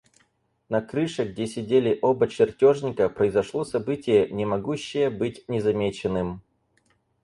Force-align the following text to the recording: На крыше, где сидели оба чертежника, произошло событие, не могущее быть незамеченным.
На 0.67 0.81
крыше, 0.81 1.25
где 1.25 1.45
сидели 1.45 1.99
оба 2.01 2.27
чертежника, 2.27 3.07
произошло 3.07 3.63
событие, 3.63 4.31
не 4.31 4.45
могущее 4.45 5.11
быть 5.11 5.45
незамеченным. 5.47 6.41